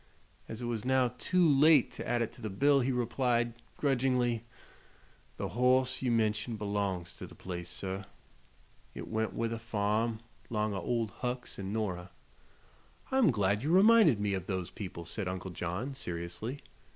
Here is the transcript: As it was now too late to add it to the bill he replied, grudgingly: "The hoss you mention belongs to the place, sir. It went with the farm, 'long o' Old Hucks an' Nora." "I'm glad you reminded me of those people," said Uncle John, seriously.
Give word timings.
As 0.49 0.63
it 0.63 0.65
was 0.65 0.83
now 0.83 1.13
too 1.19 1.47
late 1.47 1.91
to 1.91 2.07
add 2.07 2.23
it 2.23 2.31
to 2.31 2.41
the 2.41 2.49
bill 2.49 2.79
he 2.79 2.91
replied, 2.91 3.53
grudgingly: 3.77 4.43
"The 5.37 5.49
hoss 5.49 6.01
you 6.01 6.09
mention 6.09 6.55
belongs 6.57 7.15
to 7.17 7.27
the 7.27 7.35
place, 7.35 7.69
sir. 7.69 8.05
It 8.95 9.07
went 9.09 9.33
with 9.33 9.51
the 9.51 9.59
farm, 9.59 10.21
'long 10.49 10.73
o' 10.73 10.81
Old 10.81 11.11
Hucks 11.21 11.59
an' 11.59 11.71
Nora." 11.71 12.09
"I'm 13.11 13.29
glad 13.29 13.61
you 13.61 13.69
reminded 13.71 14.19
me 14.19 14.33
of 14.33 14.47
those 14.47 14.71
people," 14.71 15.05
said 15.05 15.27
Uncle 15.27 15.51
John, 15.51 15.93
seriously. 15.93 16.61